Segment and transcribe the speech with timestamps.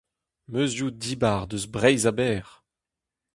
[0.51, 2.51] Meuzioù dibar eus Breizh a-bezh.